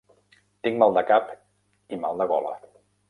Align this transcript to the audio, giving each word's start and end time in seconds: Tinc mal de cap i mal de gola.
Tinc 0.67 0.79
mal 0.83 0.95
de 0.95 1.03
cap 1.11 1.29
i 1.95 2.01
mal 2.07 2.19
de 2.23 2.29
gola. 2.33 2.57